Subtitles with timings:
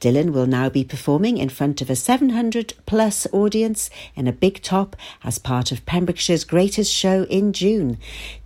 [0.00, 4.62] Dylan will now be performing in front of a 700 plus audience in a big
[4.62, 7.98] top as part of Pembrokeshire's greatest show in June.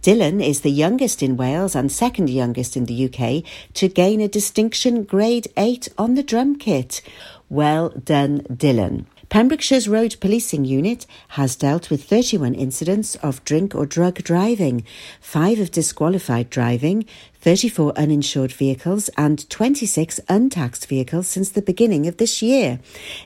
[0.03, 3.45] Dylan is the youngest in Wales and second youngest in the UK
[3.75, 7.01] to gain a distinction grade 8 on the drum kit.
[7.49, 9.07] Well done, Dylan.
[9.31, 14.85] Pembrokeshire's Road Policing Unit has dealt with 31 incidents of drink or drug driving,
[15.21, 17.05] five of disqualified driving,
[17.45, 22.81] 34 uninsured vehicles and 26 untaxed vehicles since the beginning of this year.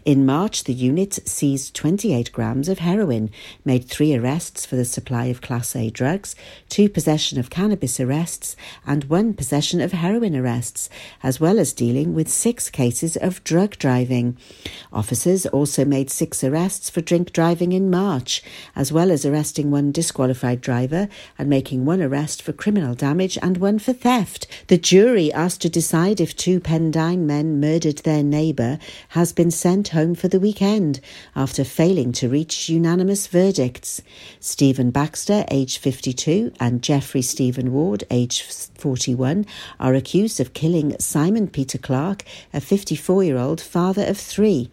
[0.04, 3.30] In March, the unit seized 28 grams of heroin,
[3.64, 6.34] made three arrests for the supply of Class A drugs,
[6.68, 10.90] two possession of cannabis arrests, and one possession of heroin arrests,
[11.22, 14.36] as well as dealing with six cases of drug driving.
[14.92, 18.42] Officers also made six arrests for drink driving in March,
[18.74, 21.08] as well as arresting one disqualified driver
[21.38, 24.46] and making one arrest for criminal damage and one for theft theft.
[24.68, 28.78] The jury asked to decide if two Pendine men murdered their neighbour
[29.10, 31.00] has been sent home for the weekend
[31.36, 34.00] after failing to reach unanimous verdicts.
[34.40, 38.40] Stephen Baxter, aged 52, and Jeffrey Stephen Ward, aged
[38.78, 39.44] 41,
[39.78, 42.24] are accused of killing Simon Peter Clark,
[42.54, 44.70] a 54 year old father of three.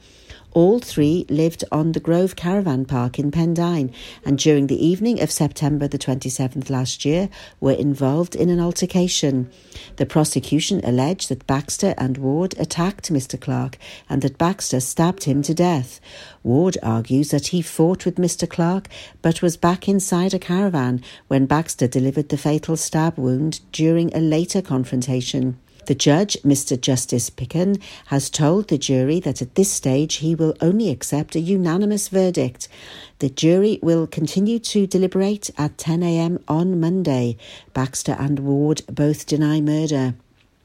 [0.55, 3.91] All three lived on the Grove Caravan Park in Pendine
[4.23, 7.27] and during the evening of September the 27th last year
[7.59, 9.49] were involved in an altercation.
[9.97, 13.37] The prosecution alleged that Baxter and Ward attacked Mr.
[13.37, 15.99] Clark and that Baxter stabbed him to death.
[16.41, 18.49] Ward argues that he fought with Mr.
[18.49, 18.87] Clark
[19.21, 24.21] but was back inside a caravan when Baxter delivered the fatal stab wound during a
[24.21, 25.59] later confrontation.
[25.85, 26.79] The judge, Mr.
[26.79, 31.39] Justice Picken, has told the jury that at this stage he will only accept a
[31.39, 32.67] unanimous verdict.
[33.19, 37.37] The jury will continue to deliberate at 10am on Monday.
[37.73, 40.15] Baxter and Ward both deny murder.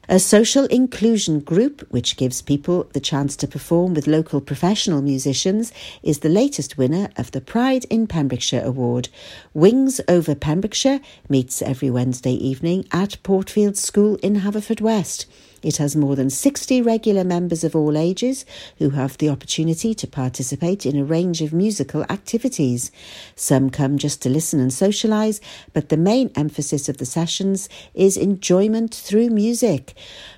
[0.09, 5.71] A social inclusion group, which gives people the chance to perform with local professional musicians,
[6.01, 9.09] is the latest winner of the Pride in Pembrokeshire Award.
[9.53, 15.27] Wings Over Pembrokeshire meets every Wednesday evening at Portfield School in Haverfordwest.
[15.63, 18.45] It has more than 60 regular members of all ages
[18.79, 22.91] who have the opportunity to participate in a range of musical activities.
[23.35, 25.39] Some come just to listen and socialise,
[25.73, 29.93] but the main emphasis of the sessions is enjoyment through music.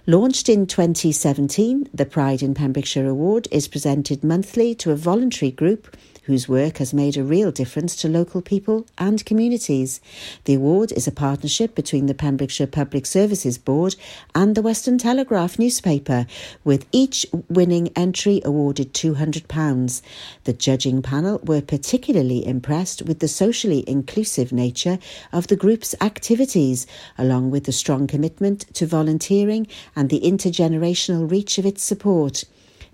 [0.06, 5.96] Launched in 2017, the Pride in Pembrokeshire Award is presented monthly to a voluntary group
[6.24, 10.00] whose work has made a real difference to local people and communities.
[10.46, 13.96] The award is a partnership between the Pembrokeshire Public Services Board
[14.34, 16.26] and the Western Telegraph newspaper,
[16.64, 20.02] with each winning entry awarded £200.
[20.46, 25.00] The judging panel were particularly impressed with the socially inclusive nature
[25.32, 31.58] of the group's activities, along with the strong commitment to volunteering and the intergenerational reach
[31.58, 32.46] of its support.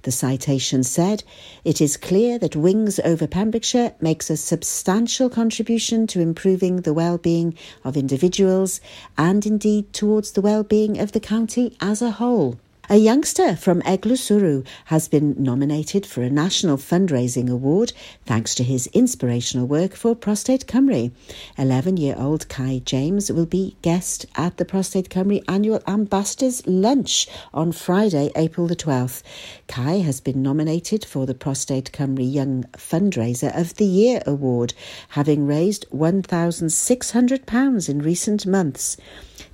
[0.04, 1.24] The citation said,
[1.66, 7.56] It is clear that Wings over Pembrokeshire makes a substantial contribution to improving the well-being
[7.84, 8.80] of individuals
[9.18, 12.58] and indeed towards the well-being of the county as a whole.
[12.92, 17.94] A youngster from Eglwyswrw has been nominated for a national fundraising award
[18.26, 21.12] thanks to his inspirational work for Prostate Cymru.
[21.56, 27.28] 11 year old Kai James will be guest at the Prostate Cymru annual Ambassadors Lunch
[27.54, 29.22] on Friday, April the 12th.
[29.68, 34.74] Kai has been nominated for the Prostate Cymru Young Fundraiser of the Year award,
[35.10, 38.98] having raised £1,600 in recent months.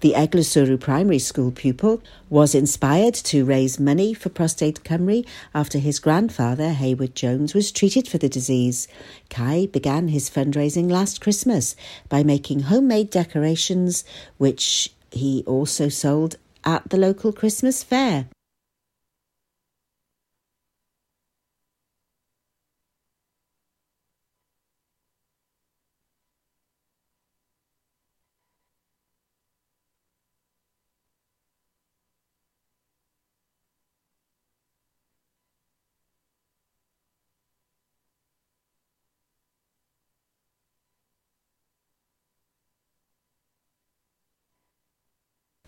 [0.06, 2.00] The Eglwyswrw Primary School pupil
[2.30, 8.08] was inspired to raise money for Prostate Cymru after his grandfather, Hayward Jones, was treated
[8.08, 8.88] for the disease.
[9.32, 11.76] Kai began his fundraising last Christmas
[12.08, 14.04] by making homemade decorations,
[14.38, 18.28] which he also sold at the local Christmas fair.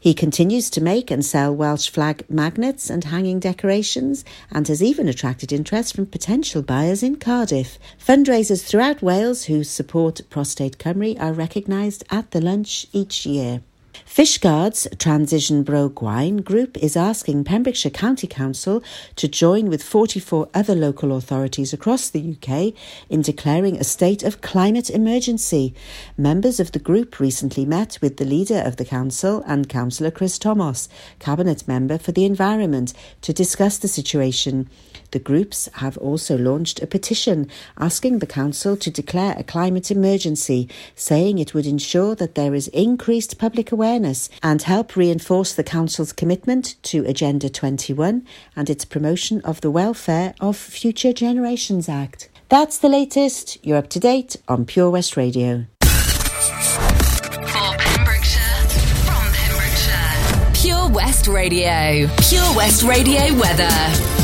[0.07, 5.09] He continues to make and sell Welsh flag magnets and hanging decorations and has even
[5.09, 7.77] attracted interest from potential buyers in Cardiff.
[7.99, 13.59] Fundraisers throughout Wales who support Prostate Cymru are recognised at the lunch each year.
[14.07, 18.81] Fishguards Transition Bro Gwaun Group is asking Pembrokeshire County Council
[19.17, 22.73] to join with 44 other local authorities across the UK
[23.09, 25.75] in declaring a state of climate emergency.
[26.17, 30.39] Members of the group recently met with the leader of the council and Councillor Chris
[30.39, 30.87] Thomas,
[31.19, 34.69] Cabinet Member for the Environment, to discuss the situation.
[35.11, 40.67] The groups have also launched a petition asking the Council to declare a climate emergency,
[40.95, 46.11] saying it would ensure that there is increased public awareness and help reinforce the Council's
[46.11, 48.25] commitment to Agenda 21
[48.55, 52.29] and its promotion of the welfare of Future Generations Act.
[52.49, 53.57] That's the latest.
[53.65, 55.65] You're up to date on Pure West Radio.
[55.81, 58.67] For Pembrokeshire,
[59.05, 60.51] from Pembrokeshire.
[60.53, 62.07] Pure West Radio.
[62.21, 64.16] Pure West Radio weather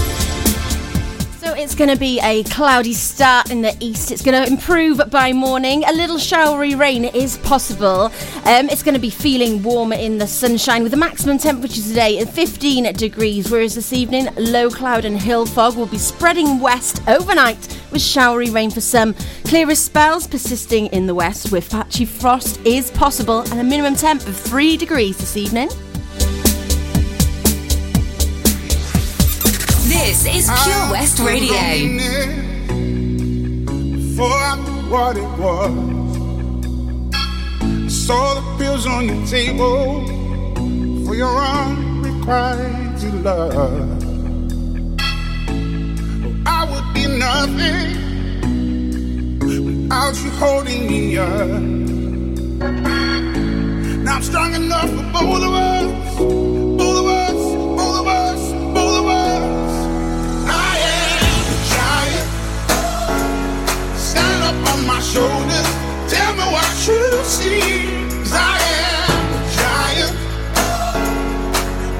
[1.64, 4.12] it's going to be a cloudy start in the east.
[4.12, 5.86] It's going to improve by morning.
[5.86, 8.12] A little showery rain is possible.
[8.44, 12.20] Um, it's going to be feeling warmer in the sunshine with the maximum temperature today
[12.20, 17.02] at 15 degrees, whereas this evening, low cloud and hill fog will be spreading west
[17.08, 19.14] overnight with showery rain for some.
[19.46, 24.28] Clearer spells persisting in the west with patchy frost is possible and a minimum temp
[24.28, 25.70] of 3 degrees this evening.
[30.06, 31.56] This is Pure West Radio.
[31.88, 32.44] Knew
[34.92, 35.72] what it was,
[37.14, 40.06] I saw the bills on your table
[41.06, 44.04] for your unrequited love.
[46.46, 47.88] I would be nothing
[49.40, 51.62] without you holding me up.
[54.04, 56.53] Now I'm strong enough for both of us,
[64.72, 65.70] on my shoulders.
[66.14, 67.62] Tell me what you see.
[68.24, 70.16] Cause I am a giant.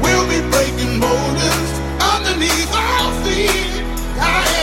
[0.04, 1.70] We'll be breaking boulders
[2.14, 3.84] underneath our feet.
[4.20, 4.63] I am.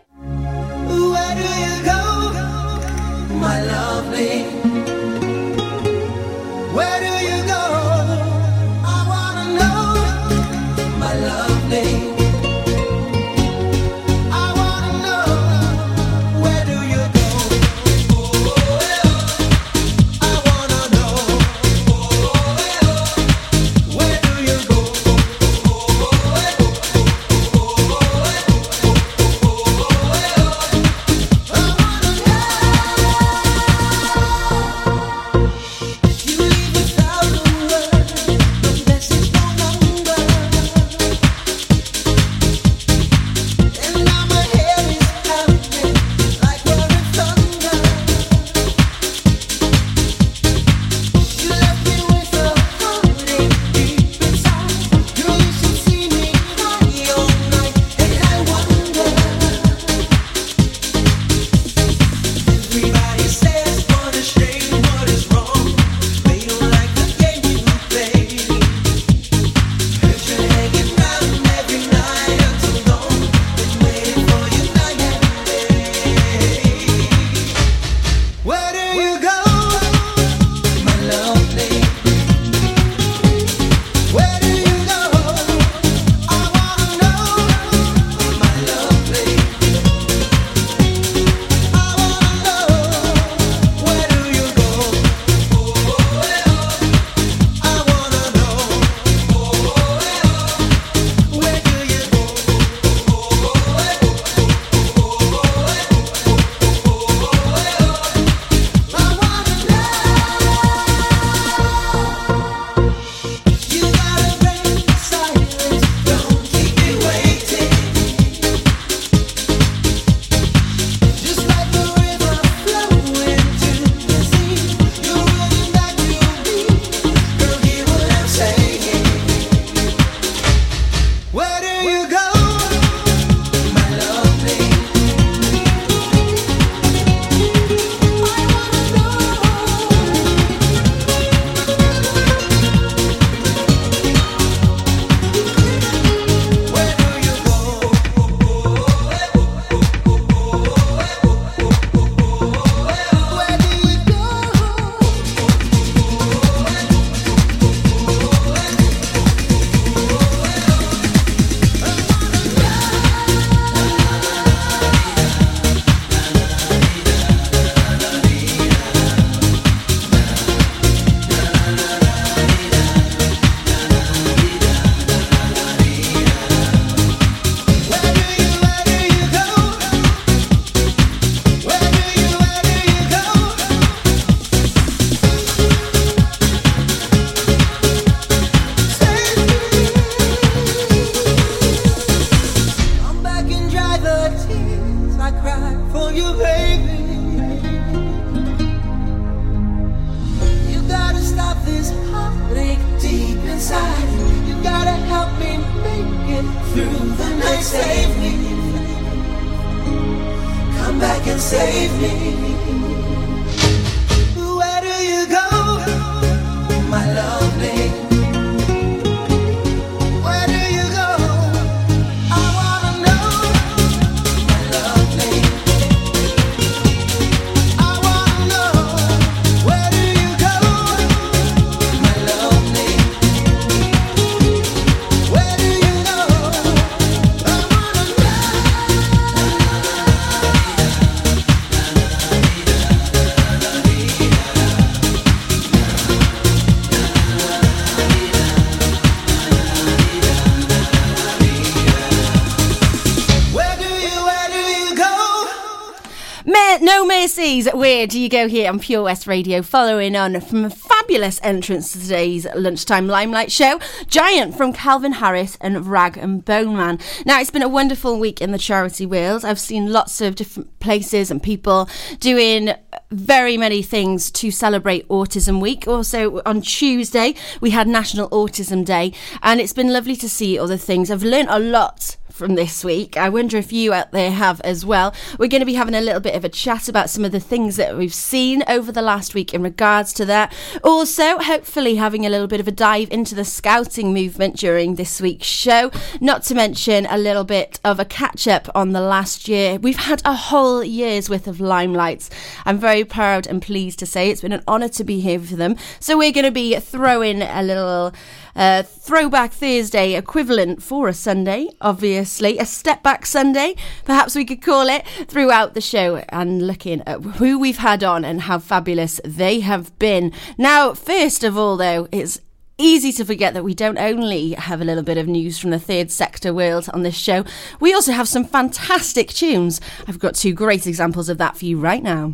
[258.01, 258.07] here.
[258.07, 259.61] Do you go here on Pure West Radio?
[259.61, 265.55] Following on from a fabulous entrance to today's lunchtime limelight show, Giant from Calvin Harris
[265.61, 266.97] and Rag and Bone Man.
[267.27, 269.45] Now it's been a wonderful week in the charity world.
[269.45, 271.87] I've seen lots of different places and people
[272.19, 272.73] doing
[273.11, 275.87] very many things to celebrate Autism Week.
[275.87, 280.67] Also, on Tuesday, we had National Autism Day, and it's been lovely to see all
[280.67, 281.11] the things.
[281.11, 283.17] I've learned a lot from this week.
[283.17, 285.13] I wonder if you out there have as well.
[285.37, 287.39] We're going to be having a little bit of a chat about some of the
[287.39, 290.53] things that we've seen over the last week in regards to that.
[290.83, 295.21] Also, hopefully, having a little bit of a dive into the scouting movement during this
[295.21, 295.91] week's show.
[296.19, 299.77] Not to mention a little bit of a catch up on the last year.
[299.77, 302.29] We've had a whole year's worth of limelights.
[302.65, 305.55] I'm very proud and pleased to say it's been an honour to be here for
[305.55, 305.75] them.
[305.99, 308.13] So, we're going to be throwing a little
[308.55, 314.87] throwback Thursday equivalent for a Sunday, obviously, a step back Sunday, perhaps we could call
[314.89, 319.59] it, throughout the show and looking at who we've had on and how fabulous they
[319.61, 320.31] have been.
[320.57, 322.39] Now, first of all, though, it's
[322.77, 325.79] easy to forget that we don't only have a little bit of news from the
[325.79, 327.45] third sector world on this show,
[327.79, 329.79] we also have some fantastic tunes.
[330.07, 332.33] I've got two great examples of that for you right now.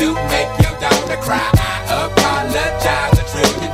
[0.00, 1.59] To make your daughter cry.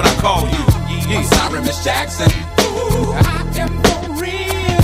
[0.00, 0.64] when I call you.
[1.08, 1.18] Yeah.
[1.18, 2.30] I'm sorry, Miss Jackson.
[2.64, 4.80] Ooh, I am for real.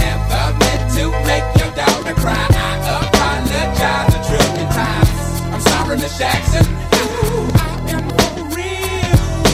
[0.00, 2.46] Never meant to make your daughter cry.
[2.48, 5.18] I apologize a trillion times.
[5.52, 6.64] I'm sorry, Miss Jackson.
[6.64, 9.44] Ooh, I am for real.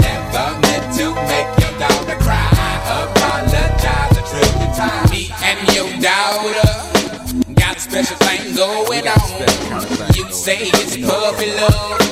[0.00, 2.48] Never meant to make your daughter cry.
[2.56, 5.10] I apologize a trillion times.
[5.12, 6.72] Me and your daughter
[7.54, 10.14] got special thing going on.
[10.16, 12.05] You say it's puppy love.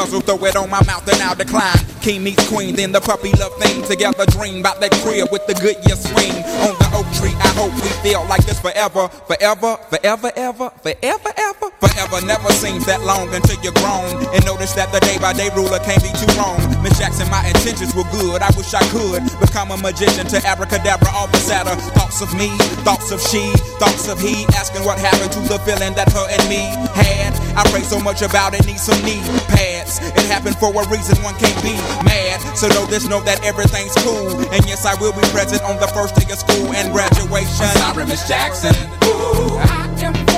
[0.00, 1.76] Muzzle, throw it on my mouth and I'll decline.
[2.00, 3.82] King meets queen, then the puppy love thing.
[3.82, 6.32] Together dream about that crib with the good year swing
[6.64, 7.36] on the oak tree.
[7.36, 11.69] I hope we feel like this forever, forever, forever, ever, forever, ever.
[11.80, 14.20] Forever never seems that long until you're grown.
[14.36, 16.60] And notice that the day by day ruler can't be too wrong.
[16.84, 18.44] Miss Jackson, my intentions were good.
[18.44, 21.72] I wish I could become a magician to abracadabra all the sadder.
[21.96, 22.52] Thoughts of me,
[22.84, 23.48] thoughts of she,
[23.80, 24.44] thoughts of he.
[24.52, 27.32] Asking what happened to the feeling that her and me had.
[27.56, 30.04] I pray so much about it, need some knee pads.
[30.04, 31.72] It happened for a reason, one can't be
[32.04, 32.44] mad.
[32.56, 34.36] So know this, know that everything's cool.
[34.52, 37.64] And yes, I will be present on the first day of school and graduation.
[37.64, 38.76] I'm sorry, Miss Jackson.
[39.04, 40.29] Ooh, I am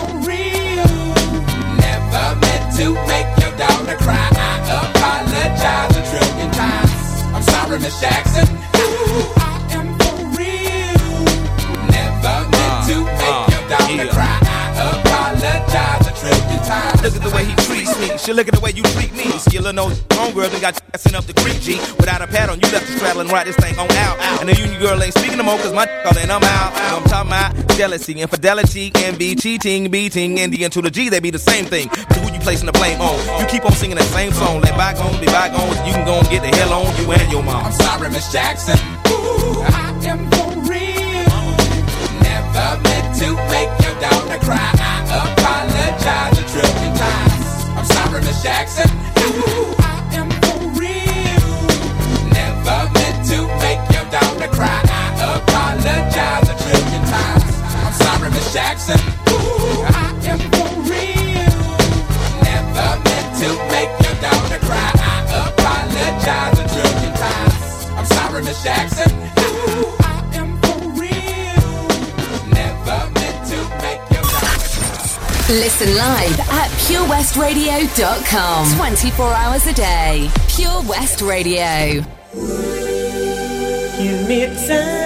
[2.76, 4.28] to make your daughter cry.
[4.32, 6.92] I apologize a trillion times.
[7.34, 8.48] I'm sorry, Miss Jackson.
[8.48, 11.24] Ooh, I am for real.
[11.92, 14.38] Never meant to uh, make uh, your daughter cry.
[14.42, 17.02] I apologize a trillion times.
[17.02, 18.18] Look at the way he treats me.
[18.18, 19.24] She look at the way you treat me.
[19.36, 21.76] Skillin' those homegirl done got you sent up the creek, G.
[22.00, 24.18] Without a pad on, you left the straddle and ride this thing on out.
[24.40, 26.72] And the union girl ain't speaking no more, cause my calling I'm out.
[26.72, 31.20] I'm talking about jealousy, infidelity, envy, cheating, beating, and the N to the G, they
[31.20, 31.88] be the same thing.
[32.42, 33.14] Placing the blame on?
[33.40, 34.60] You keep on singing that same song.
[34.62, 35.78] Let bygones be bygones.
[35.86, 37.66] You can go and get the hell on you and your mom.
[37.66, 38.74] I'm sorry, Miss Jackson.
[39.14, 41.38] Ooh, I am for real.
[42.18, 44.58] Never meant to make your daughter cry.
[44.58, 47.46] I apologize a trillion times.
[47.78, 48.90] I'm sorry, Miss Jackson.
[48.90, 51.46] Ooh, I am for real.
[52.26, 54.82] Never meant to make your daughter cry.
[54.82, 57.54] I apologize a trillion times.
[57.86, 59.21] I'm sorry, Miss Jackson.
[68.62, 69.10] Jackson.
[75.48, 78.76] Listen live at purewestradio.com.
[78.76, 80.30] 24 hours a day.
[80.48, 82.04] Pure West Radio.
[83.98, 85.01] Give me time.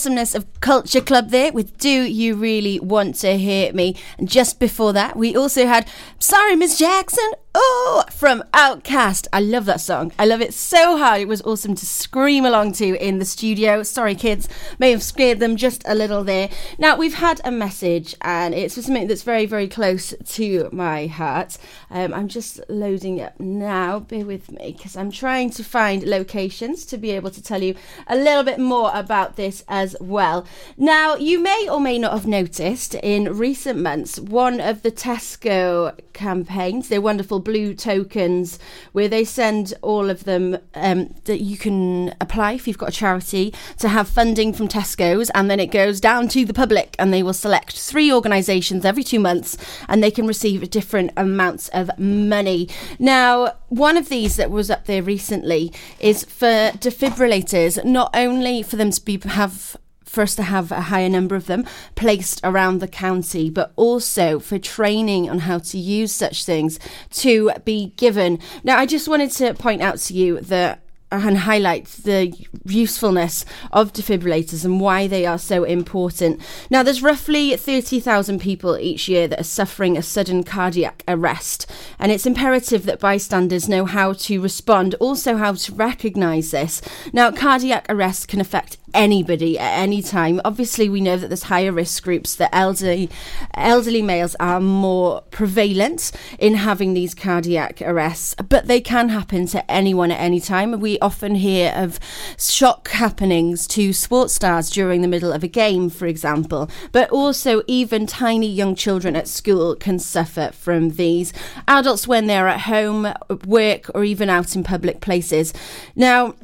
[0.00, 3.94] Awesomeness of Culture Club there with Do You Really Want to Hear Me?
[4.16, 5.86] And just before that, we also had
[6.18, 7.32] Sorry, Miss Jackson.
[7.54, 9.26] Oh, from OutKast.
[9.32, 10.12] I love that song.
[10.18, 11.22] I love it so hard.
[11.22, 13.82] It was awesome to scream along to in the studio.
[13.82, 14.46] Sorry, kids,
[14.78, 16.50] may have scared them just a little there.
[16.78, 21.06] Now, we've had a message, and it's for something that's very, very close to my
[21.06, 21.56] heart.
[21.88, 24.00] Um, I'm just loading up now.
[24.00, 27.74] Bear with me because I'm trying to find locations to be able to tell you
[28.06, 30.44] a little bit more about this as well.
[30.76, 35.98] Now, you may or may not have noticed in recent months one of the Tesco
[36.12, 37.72] campaigns, their wonderful blue
[38.10, 38.58] tokens
[38.92, 42.92] where they send all of them um, that you can apply if you've got a
[42.92, 47.12] charity to have funding from Tesco's, and then it goes down to the public, and
[47.12, 49.56] they will select three organisations every two months,
[49.88, 52.68] and they can receive different amounts of money.
[52.98, 58.76] Now, one of these that was up there recently is for defibrillators, not only for
[58.76, 59.76] them to be have
[60.10, 64.40] for us to have a higher number of them placed around the county, but also
[64.40, 68.40] for training on how to use such things to be given.
[68.64, 72.32] Now, I just wanted to point out to you that and highlight the
[72.64, 76.40] usefulness of defibrillators and why they are so important.
[76.70, 81.68] Now, there's roughly 30,000 people each year that are suffering a sudden cardiac arrest,
[81.98, 86.80] and it's imperative that bystanders know how to respond, also how to recognise this.
[87.12, 90.40] Now, cardiac arrest can affect anybody at any time.
[90.44, 92.34] Obviously, we know that there's higher risk groups.
[92.34, 93.10] That elderly,
[93.54, 99.70] elderly males are more prevalent in having these cardiac arrests, but they can happen to
[99.70, 100.80] anyone at any time.
[100.80, 101.98] We often hear of
[102.38, 107.62] shock happenings to sports stars during the middle of a game, for example, but also
[107.66, 111.32] even tiny young children at school can suffer from these.
[111.68, 113.12] Adults when they're at home,
[113.46, 115.52] work, or even out in public places.
[115.94, 116.34] Now,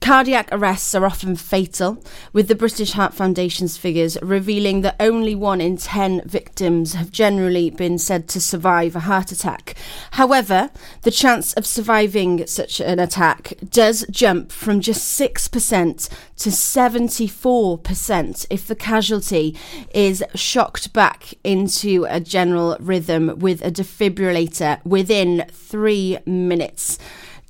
[0.00, 5.60] Cardiac arrests are often fatal, with the British Heart Foundation's figures revealing that only one
[5.60, 9.76] in 10 victims have generally been said to survive a heart attack.
[10.12, 10.70] However,
[11.02, 16.08] the chance of surviving such an attack does jump from just 6%
[16.38, 19.54] to 74% if the casualty
[19.92, 26.98] is shocked back into a general rhythm with a defibrillator within three minutes.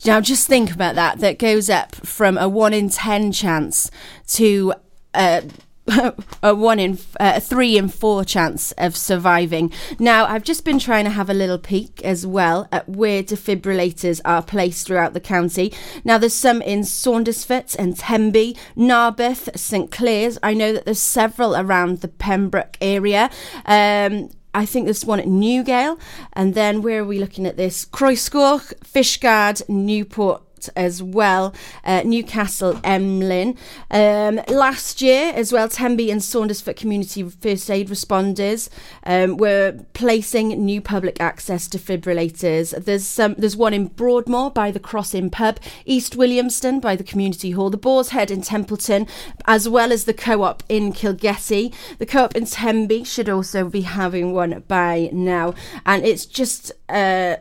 [0.05, 1.19] Now, just think about that.
[1.21, 3.91] That goes up from a one in ten chance
[4.29, 4.75] to
[5.15, 5.43] uh,
[6.43, 9.73] a one in uh, a three in four chance of surviving.
[9.99, 14.21] Now, I've just been trying to have a little peek as well at where defibrillators
[14.25, 15.73] are placed throughout the county.
[16.05, 20.39] Now, there's some in Saundersfoot and Tenby, Narberth, St Clears.
[20.43, 23.31] I know that there's several around the Pembroke area.
[23.67, 25.99] Um, I think there's one at Newgale,
[26.33, 27.85] and then where are we looking at this?
[27.85, 30.43] Croesgoch, Fishguard, Newport
[30.77, 33.57] as well, uh, Newcastle, Emlyn.
[33.91, 38.69] Um, last year as well, Tenby and Saundersfoot Community First Aid responders
[39.05, 42.85] um, were placing new public access defibrillators.
[42.85, 47.03] There's some, there's one in Broadmoor by the Cross Crossing Pub, East Williamston by the
[47.03, 49.07] Community Hall, the Boar's Head in Templeton,
[49.47, 51.75] as well as the Co-op in Kilgetty.
[51.97, 55.55] The Co-op in Tenby should also be having one by now,
[55.87, 56.71] and it's just.
[56.89, 57.37] Uh,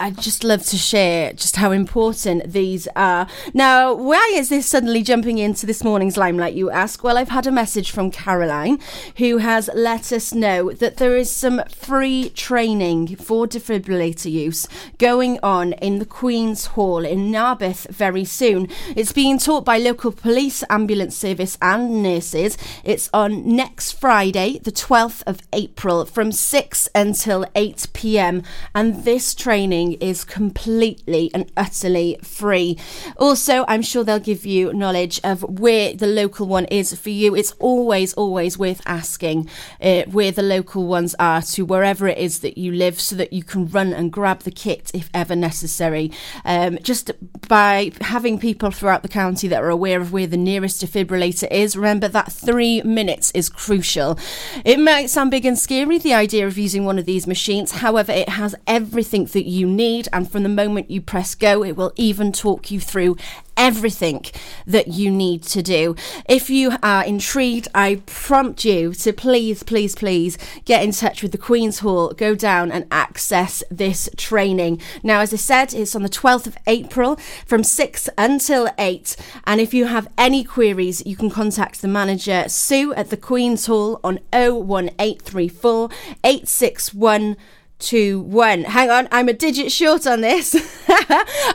[0.00, 3.26] I'd just love to share just how important these are.
[3.52, 7.02] Now, why is this suddenly jumping into this morning's limelight, you ask?
[7.02, 8.78] Well, I've had a message from Caroline
[9.16, 15.40] who has let us know that there is some free training for defibrillator use going
[15.42, 18.68] on in the Queen's Hall in Narberth very soon.
[18.94, 22.56] It's being taught by local police, ambulance service, and nurses.
[22.84, 28.44] It's on next Friday, the 12th of April, from 6 until 8 pm,
[28.76, 32.78] and this training is completely and utterly free.
[33.16, 37.34] Also, I'm sure they'll give you knowledge of where the local one is for you.
[37.34, 39.48] It's always, always worth asking
[39.80, 43.32] uh, where the local ones are to wherever it is that you live so that
[43.32, 46.10] you can run and grab the kit if ever necessary.
[46.44, 47.10] Um, just
[47.48, 51.76] by having people throughout the county that are aware of where the nearest defibrillator is,
[51.76, 54.18] remember that three minutes is crucial.
[54.64, 57.72] It might sound big and scary, the idea of using one of these machines.
[57.72, 61.76] However, it has everything that you need, and from the moment you press go, it
[61.76, 63.16] will even talk you through
[63.58, 64.24] everything
[64.66, 65.96] that you need to do.
[66.28, 71.32] If you are intrigued, I prompt you to please, please, please get in touch with
[71.32, 74.80] the Queen's Hall, go down and access this training.
[75.02, 79.16] Now, as I said, it's on the 12th of April from 6 until 8.
[79.44, 83.66] And if you have any queries, you can contact the manager, Sue, at the Queen's
[83.66, 85.90] Hall on 01834
[86.24, 87.36] 861
[87.78, 88.64] two, one.
[88.64, 90.54] Hang on, I'm a digit short on this.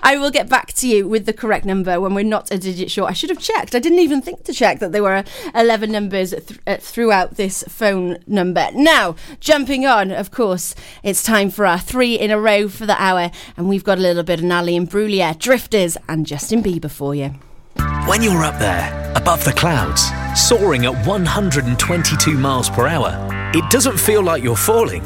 [0.04, 2.92] I will get back to you with the correct number when we're not a digit
[2.92, 3.10] short.
[3.10, 3.76] I should have checked.
[3.76, 5.24] I didn't even think to check that there were
[5.56, 8.70] 11 numbers th- uh, throughout this phone number.
[8.74, 13.02] Now, jumping on, of course, it's time for our three in a row for the
[13.02, 17.14] hour, and we've got a little bit of Natalie Imbruglia, Drifters, and Justin Bieber for
[17.14, 17.34] you.
[18.06, 20.04] When you're up there, above the clouds,
[20.36, 23.18] soaring at 122 miles per hour,
[23.54, 25.06] it doesn't feel like you're falling.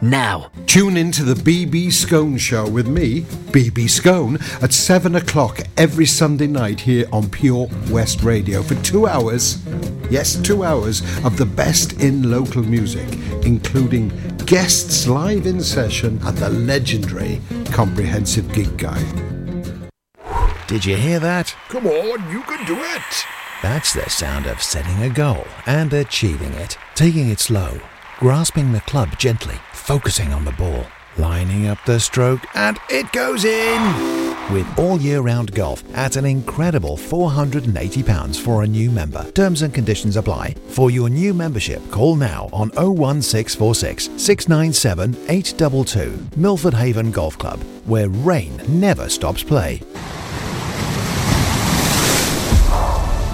[0.00, 0.50] now.
[0.66, 6.06] Tune in to the BB Scone Show with me, BB Scone, at 7 o'clock every
[6.06, 9.64] Sunday night here on Pure West Radio for two hours.
[10.10, 13.08] Yes, two hours of the best in local music,
[13.44, 14.08] including
[14.46, 19.88] guests live in session and the legendary Comprehensive Gig Guide.
[20.66, 21.54] Did you hear that?
[21.68, 23.24] Come on, you can do it.
[23.62, 26.78] That's the sound of setting a goal and achieving it.
[26.94, 27.80] Taking it slow,
[28.18, 30.84] grasping the club gently, focusing on the ball,
[31.18, 34.34] lining up the stroke, and it goes in!
[34.52, 39.30] With all year round golf at an incredible £480 for a new member.
[39.32, 40.54] Terms and conditions apply.
[40.68, 46.40] For your new membership, call now on 01646 697 822.
[46.40, 49.80] Milford Haven Golf Club, where rain never stops play.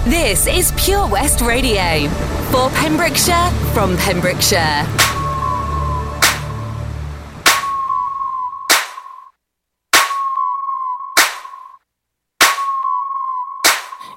[0.05, 2.34] This is Pure West Radio.
[2.51, 4.85] For Pembrokeshire, from Pembrokeshire.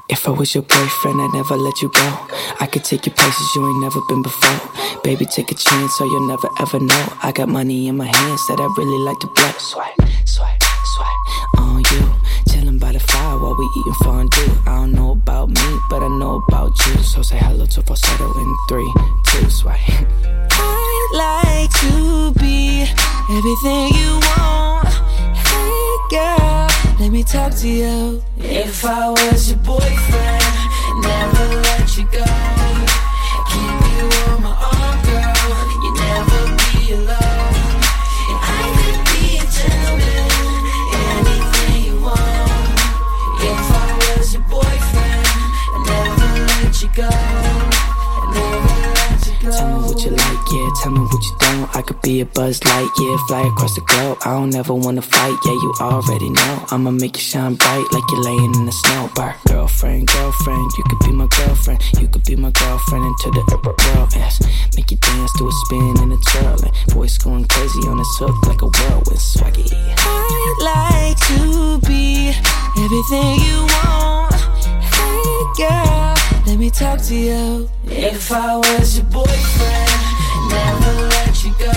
[0.08, 2.18] If I was your boyfriend, I'd never let you go.
[2.60, 5.00] I could take you places you ain't never been before.
[5.04, 7.12] Baby, take a chance, so you'll never ever know.
[7.22, 9.52] I got money in my hands that I really like to blow.
[9.58, 10.62] Swipe, swipe,
[12.98, 14.52] the fire while we eating fondue.
[14.66, 17.02] I don't know about me, but I know about you.
[17.02, 18.92] So say hello to falsetto in three,
[19.26, 19.78] two, swipe.
[20.50, 22.86] I'd like to be
[23.36, 24.88] everything you want.
[25.50, 28.22] Hey, girl, let me talk to you.
[28.38, 32.57] If I was your boyfriend, never let you go.
[50.52, 50.68] Yeah.
[50.82, 51.76] Tell me what you don't.
[51.76, 53.16] I could be a buzz light, yeah.
[53.28, 54.18] Fly across the globe.
[54.24, 55.52] I don't ever wanna fight, yeah.
[55.52, 56.66] You already know.
[56.70, 59.10] I'ma make you shine bright like you're laying in the snow.
[59.14, 59.36] Bar.
[59.46, 61.82] Girlfriend, girlfriend, you could be my girlfriend.
[62.00, 64.12] You could be my girlfriend into the world.
[64.14, 64.40] Yes.
[64.76, 66.62] Make you dance to a spin and a twirl.
[66.64, 69.66] And voice going crazy on this hook like a whirlwind swaggy.
[69.72, 72.32] I'd like to be
[72.78, 74.34] everything you want.
[74.82, 76.14] Hey girl,
[76.46, 77.68] let me talk to you.
[77.84, 80.17] If I was your boyfriend,
[80.56, 81.72] never let you go.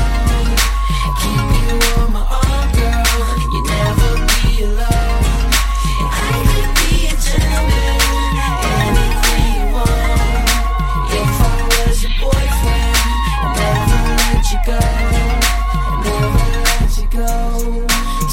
[1.22, 3.30] Keep you on my arm, girl.
[3.54, 5.50] You never be alone.
[6.12, 8.00] I could be a gentleman,
[8.78, 10.48] anything you want.
[11.20, 13.00] If I was your boyfriend,
[13.58, 14.82] never let you go.
[16.06, 17.34] Never let you go.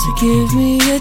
[0.00, 0.98] So give me a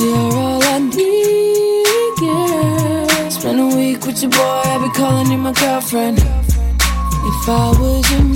[0.00, 3.30] you're all I need, girl.
[3.30, 6.21] Spend a week with your boy, I'll be calling you my girlfriend.
[7.42, 8.31] If I was your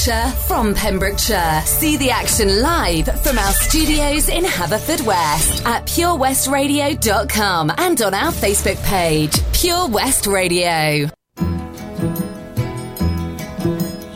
[0.00, 1.62] Pembrokeshire, from Pembrokeshire.
[1.66, 8.82] See the action live from our studios in Haverfordwest at purewestradio.com and on our Facebook
[8.84, 11.10] page, Pure West Radio.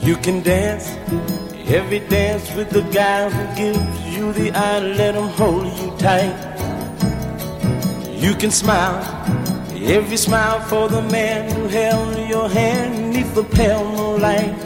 [0.01, 0.88] You can dance
[1.68, 6.35] every dance with the guy who gives you the eye, let him hold you tight.
[8.16, 9.03] You can smile
[9.83, 14.63] every smile for the man who held your hand neath the pale moonlight.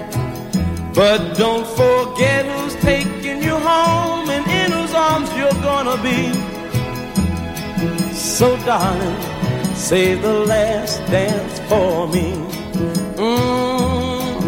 [0.98, 6.32] But don't forget who's taking you home and in whose arms you're gonna be.
[8.12, 9.20] So, darling,
[9.76, 12.32] save the last dance for me.
[13.14, 14.42] Mm.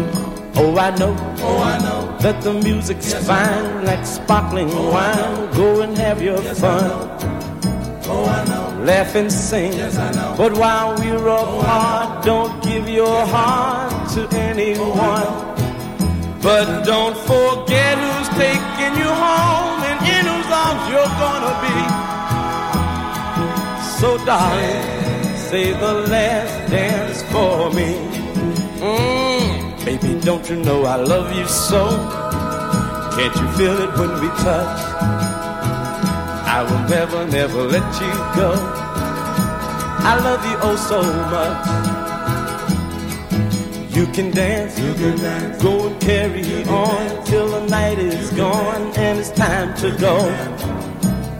[0.57, 5.53] Oh, I know, oh, I know that the music's fine, like sparkling wine.
[5.53, 6.91] Go and have your fun.
[8.11, 9.71] oh i laugh and sing.
[10.35, 15.60] But while we're apart, don't give your heart to anyone.
[16.41, 21.77] But don't forget who's taking you home and in whose arms you're gonna be.
[23.99, 27.93] So darling, say the last dance for me.
[28.81, 31.83] Mm, baby, don't you know I love you so?
[33.15, 34.79] Can't you feel it when we touch?
[36.57, 38.51] I will never, never let you go.
[40.03, 41.70] I love you oh so much.
[43.91, 45.61] You can dance, you can dance.
[45.61, 50.15] Go and carry on till the night is gone and it's time to go.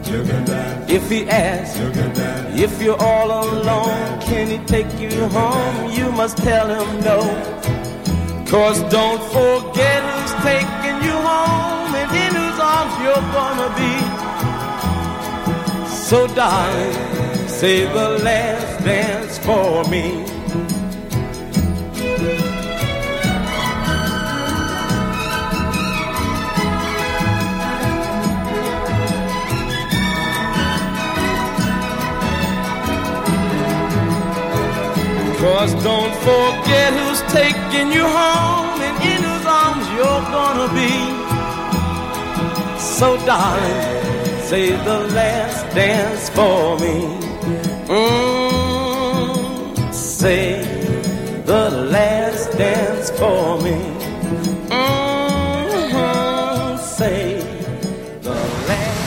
[0.04, 0.92] You can dance.
[0.92, 2.60] If he asks, you dance.
[2.60, 5.92] if you're all alone, can he take you home?
[5.92, 7.20] You must tell him no.
[8.44, 13.94] Cause don't forget who's taking you home and in whose arms you're gonna be.
[15.88, 20.31] So darling, say the last dance for me.
[35.42, 40.92] Cause don't forget who's taking you home and in whose arms you're gonna be.
[42.78, 44.04] So darling,
[44.42, 47.18] say the last dance for me.
[47.88, 50.62] Mm, say
[51.44, 53.74] the last dance for me.
[54.70, 57.42] Mm, say
[58.20, 58.30] the
[58.68, 59.00] last.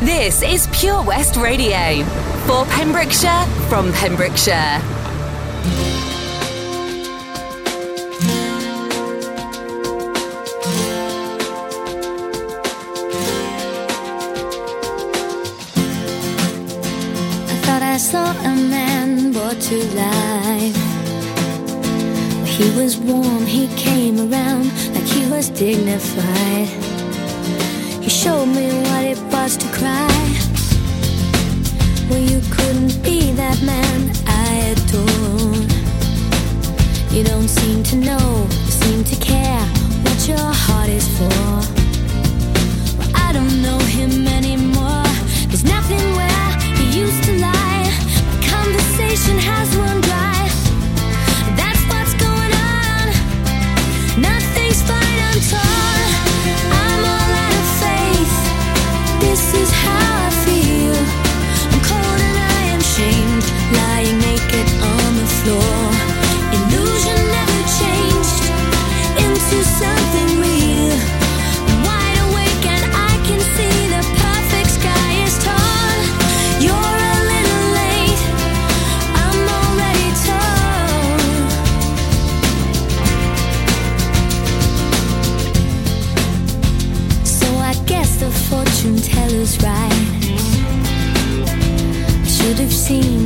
[0.00, 2.04] This is Pure West Radio
[2.46, 4.80] for Pembrokeshire from Pembrokeshire.
[17.48, 20.76] I thought I saw a man brought to life.
[22.46, 26.68] He was warm, he came around like he was dignified.
[28.02, 30.53] He showed me what it was to cry.
[32.08, 35.56] Well, you couldn't be that man I adore.
[37.14, 39.64] You don't seem to know, seem to care
[40.04, 41.40] what your heart is for.
[42.98, 45.08] Well, I don't know him anymore.
[45.48, 47.90] There's nothing where he used to lie.
[48.54, 50.03] Conversation has run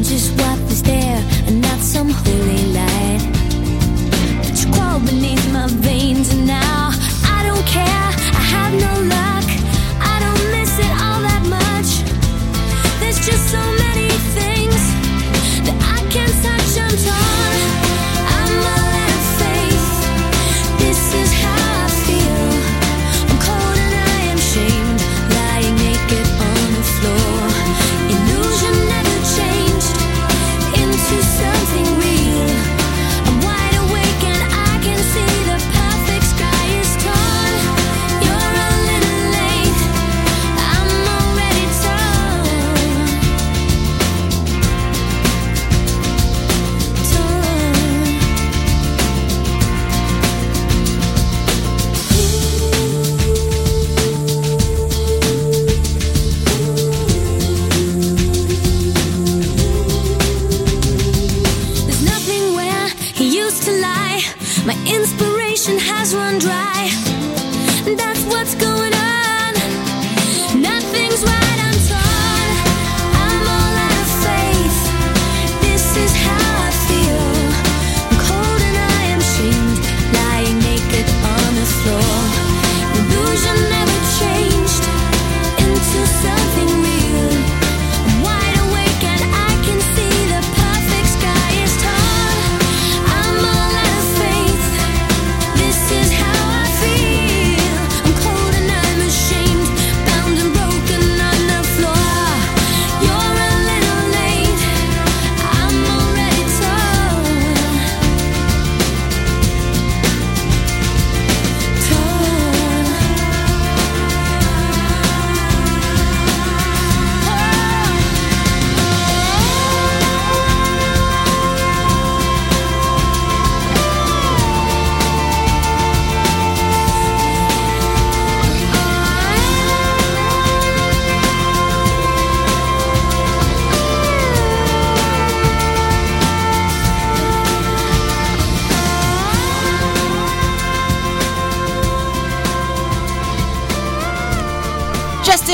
[0.08, 2.08] just what was there and not some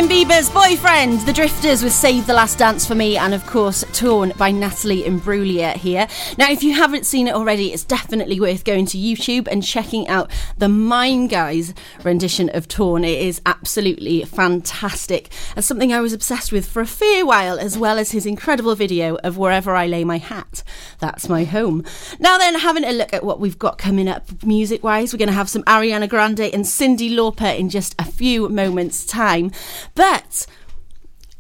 [0.05, 3.85] Justin Bieber's boyfriend, The Drifters, with Save the Last Dance for Me, and of course,
[3.95, 6.07] Torn by Natalie Imbruglia here.
[6.37, 10.07] Now, if you haven't seen it already, it's definitely worth going to YouTube and checking
[10.09, 13.03] out the Mine Guys rendition of Torn.
[13.03, 15.31] It is absolutely fantastic.
[15.57, 18.75] and something I was obsessed with for a fair while, as well as his incredible
[18.75, 20.63] video of Wherever I Lay My Hat.
[20.99, 21.83] That's my home.
[22.19, 25.29] Now, then, having a look at what we've got coming up music wise, we're going
[25.29, 29.51] to have some Ariana Grande and Cindy Lauper in just a few moments' time.
[29.95, 30.47] But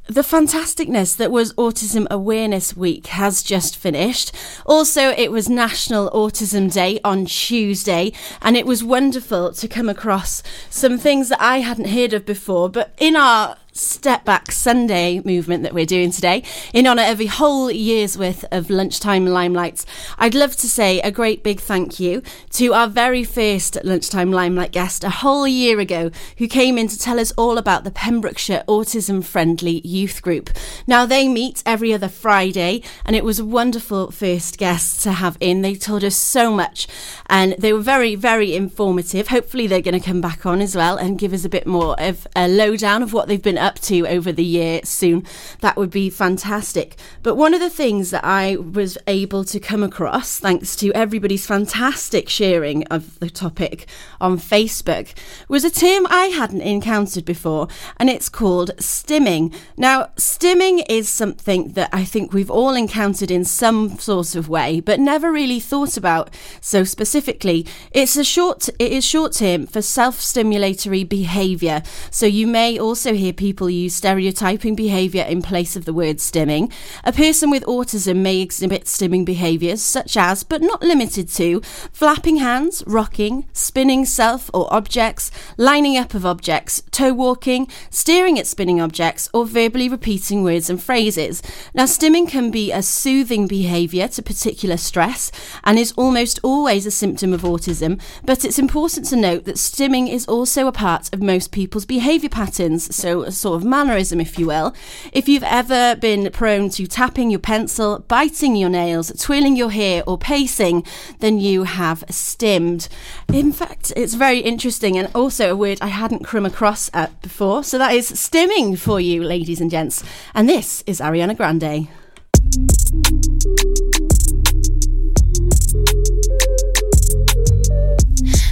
[0.06, 4.32] the fantasticness that was Autism Awareness Week has just finished.
[4.66, 10.42] Also, it was National Autism Day on Tuesday, and it was wonderful to come across
[10.68, 12.68] some things that I hadn't heard of before.
[12.68, 17.26] But in our Step Back Sunday movement that we're doing today, in honour of a
[17.26, 19.84] whole year's worth of lunchtime limelights,
[20.16, 24.70] I'd love to say a great big thank you to our very first lunchtime limelight
[24.70, 28.62] guest a whole year ago, who came in to tell us all about the Pembrokeshire
[28.68, 30.50] Autism Friendly Youth Group.
[30.86, 35.36] Now, they meet every other Friday, and it was a wonderful first guest to have
[35.40, 35.62] in.
[35.62, 36.86] They told us so much,
[37.26, 39.28] and they were very, very informative.
[39.28, 42.00] Hopefully, they're going to come back on as well and give us a bit more
[42.00, 45.26] of a lowdown of what they've been up to over the year soon.
[45.60, 46.96] That would be fantastic.
[47.22, 51.46] But one of the things that I was able to come across, thanks to everybody's
[51.46, 53.86] fantastic sharing of the topic
[54.20, 55.14] on Facebook,
[55.48, 59.54] was a term I hadn't encountered before, and it's called stimming.
[59.76, 64.80] Now, stimming is something that I think we've all encountered in some sort of way,
[64.80, 67.66] but never really thought about so specifically.
[67.92, 71.82] It's a short it is short term for self-stimulatory behavior.
[72.10, 76.72] So you may also hear people use stereotyping behavior in place of the word stimming.
[77.04, 81.60] A person with autism may exhibit stimming behaviors such as but not limited to
[81.92, 88.46] flapping hands, rocking, spinning self or objects, lining up of objects, toe walking, staring at
[88.46, 91.42] spinning objects or verbally repeating words and phrases.
[91.74, 95.30] Now stimming can be a soothing behavior to particular stress
[95.62, 100.08] and is almost always a symptom of autism, but it's important to note that stimming
[100.10, 104.46] is also a part of most people's behaviour patterns, so sort of mannerism, if you
[104.46, 104.74] will.
[105.12, 110.02] If you've ever been prone to tapping your pencil, biting your nails, twirling your hair,
[110.06, 110.82] or pacing,
[111.18, 112.88] then you have stimmed.
[113.30, 117.62] In fact, it's very interesting and also a word I hadn't come across at before.
[117.64, 120.02] So that is stimming for you, ladies and gents.
[120.34, 121.88] And this is Ariana Grande.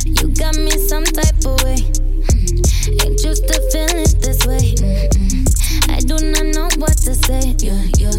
[0.05, 1.81] You got me some type of way.
[3.05, 3.72] Ain't to feeling this
[4.47, 4.75] way.
[4.75, 5.45] Mm-mm.
[5.91, 7.55] I do not know what to say.
[7.59, 8.19] Yeah, yeah.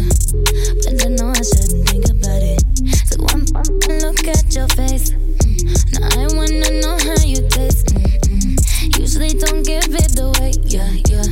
[0.84, 2.60] But I know I shouldn't think about it.
[3.08, 3.44] So one
[4.00, 5.10] look at your face.
[5.92, 7.94] Now I wanna know how you taste.
[7.94, 8.98] Mm-mm.
[8.98, 10.52] Usually don't give it away.
[10.64, 11.28] Yeah, yeah.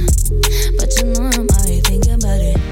[0.79, 2.72] But you know I'm already thinking about it.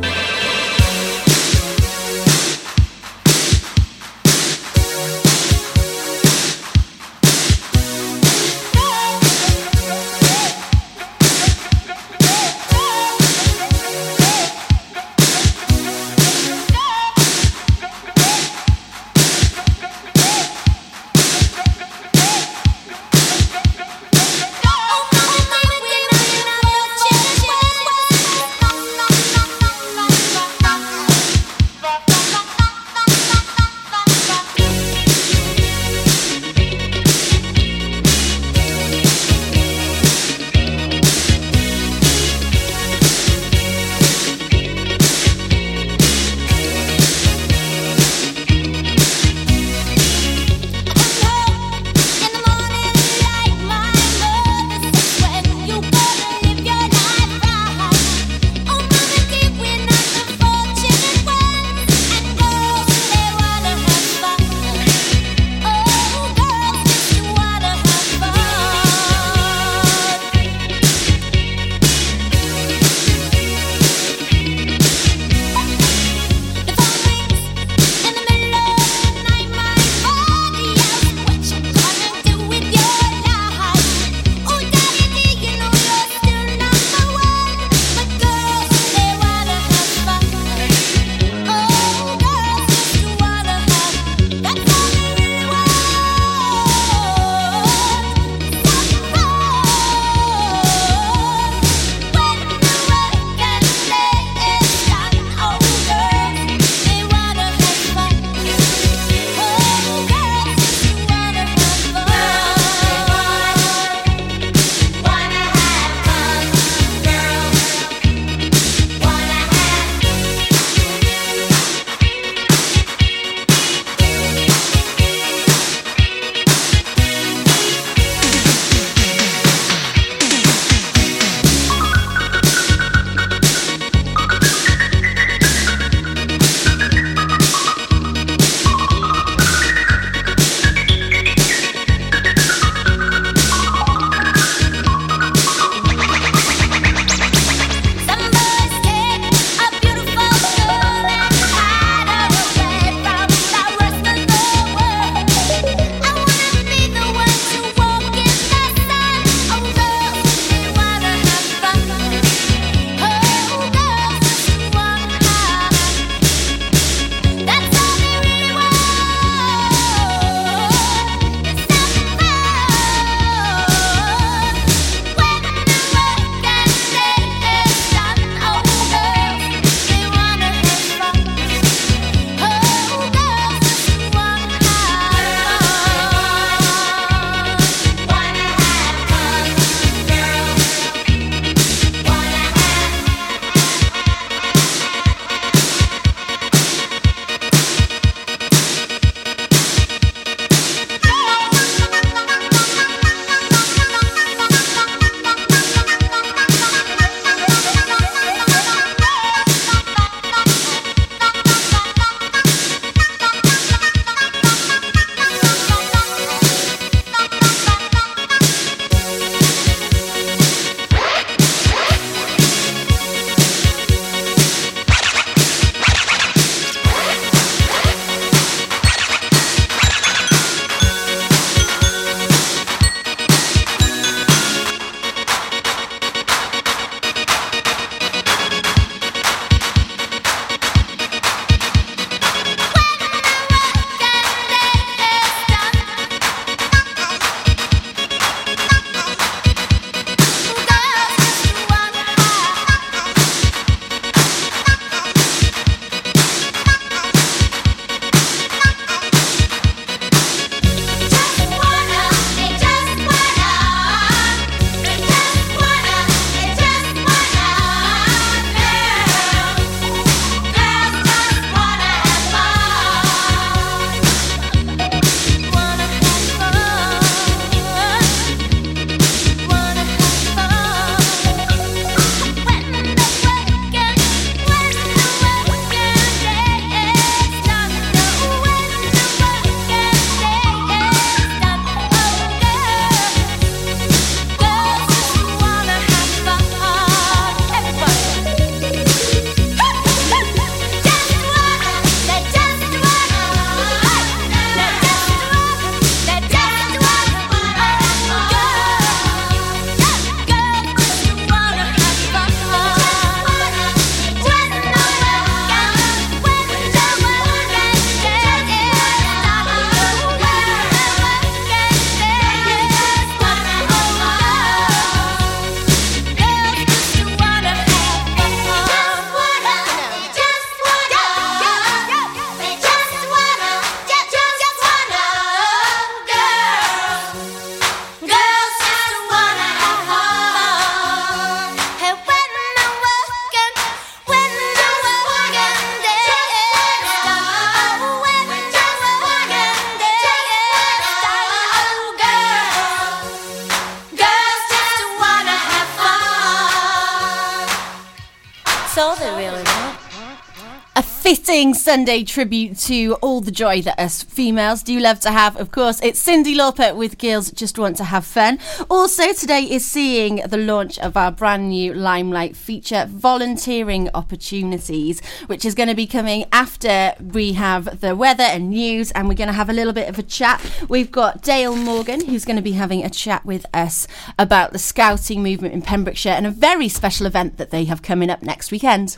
[361.51, 365.37] Fitting Sunday tribute to all the joy that us females do love to have.
[365.37, 368.39] Of course, it's Cindy Lauper with Girls Just Want to Have Fun.
[368.69, 375.43] Also, today is seeing the launch of our brand new Limelight feature, Volunteering Opportunities, which
[375.43, 379.27] is going to be coming after we have the weather and news, and we're going
[379.27, 380.39] to have a little bit of a chat.
[380.69, 383.87] We've got Dale Morgan, who's going to be having a chat with us
[384.17, 388.09] about the scouting movement in Pembrokeshire and a very special event that they have coming
[388.09, 388.97] up next weekend.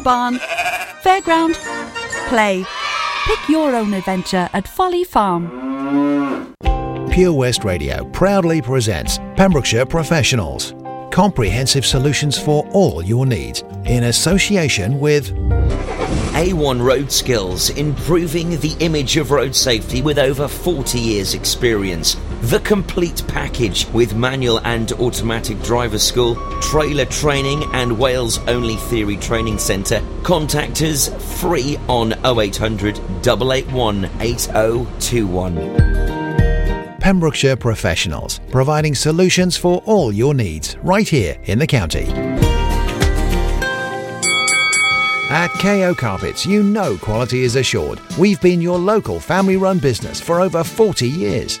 [0.00, 0.38] barn,
[1.02, 1.54] fairground,
[2.28, 2.64] play.
[3.26, 6.54] Pick your own adventure at Folly Farm.
[7.10, 10.74] Pure West Radio proudly presents Pembrokeshire Professionals.
[11.10, 15.34] Comprehensive solutions for all your needs in association with
[16.34, 22.16] A1 Road Skills, improving the image of road safety with over 40 years' experience.
[22.42, 29.18] The complete package with manual and automatic driver school, trailer training, and Wales only theory
[29.18, 30.02] training centre.
[30.22, 36.96] Contact us free on 0800 881 8021.
[36.98, 42.06] Pembrokeshire Professionals, providing solutions for all your needs right here in the county.
[45.28, 48.00] At KO Carpets, you know quality is assured.
[48.18, 51.60] We've been your local family run business for over 40 years.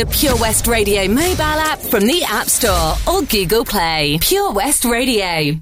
[0.00, 4.16] The Pure West Radio mobile app from the App Store or Google Play.
[4.22, 5.60] Pure West Radio.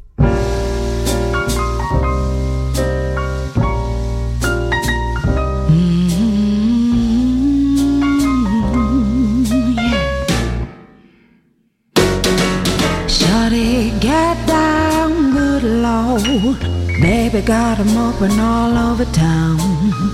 [13.09, 16.61] Shorty, get down, good lord.
[17.03, 20.08] Baby got 'em open all over town.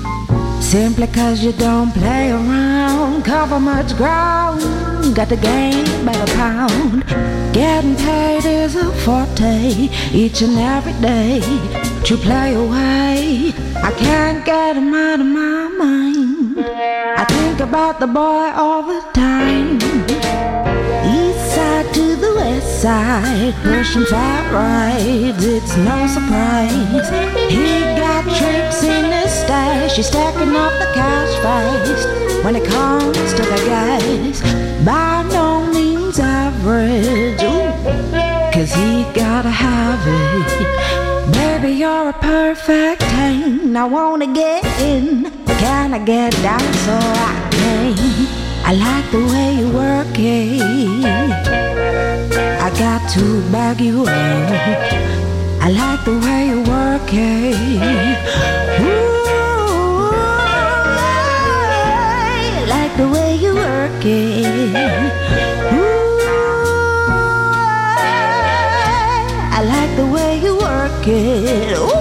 [0.74, 4.60] Simply cause you don't play around, cover much ground.
[5.14, 7.04] Got the game by the pound.
[7.54, 11.38] Getting paid is a forte each and every day.
[12.06, 13.54] To play away,
[13.88, 16.56] I can't get him out of my mind.
[16.58, 19.23] I think about the boy all the time.
[22.84, 27.08] Side, pushing fat it's no surprise.
[27.48, 32.06] He got tricks in his stash, he's stacking up the cash fast.
[32.44, 34.42] When it comes to the guys,
[34.84, 41.32] by no means average, ooh, cause he gotta have it.
[41.32, 43.74] Baby, you're a perfect ten.
[43.74, 45.30] I wanna get in.
[45.62, 46.96] Can I get down so
[47.30, 47.94] I can?
[48.68, 51.73] I like the way you work it.
[52.64, 54.08] I got to bag you up.
[54.08, 55.68] I eh?
[55.68, 57.54] like the way you work it.
[58.80, 59.26] Ooh,
[62.56, 64.46] I like the way you work it.
[65.74, 66.20] Ooh,
[69.52, 71.76] I like the way you work it.
[71.76, 71.93] Ooh.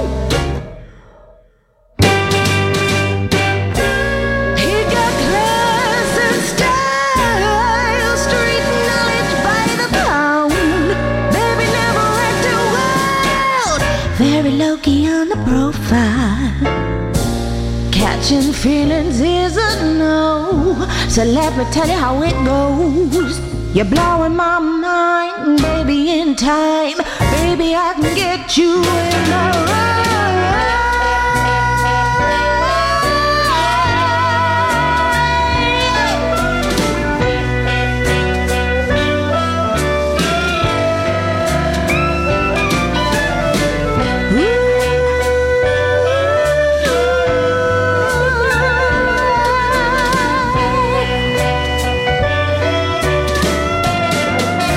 [18.64, 23.38] Feelings is a no, so let me tell you how it goes.
[23.76, 26.98] You're blowing my mind, baby, in time.
[27.36, 30.23] Baby, I can get you in the right.